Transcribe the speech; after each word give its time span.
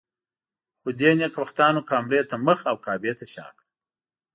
خو 0.79 0.87
دې 0.99 1.11
نېکبختانو 1.19 1.81
کامرې 1.89 2.21
ته 2.29 2.35
مخ 2.45 2.59
او 2.71 2.75
کعبې 2.85 3.11
ته 3.19 3.25
شا 3.33 3.47
کړه. 3.57 3.67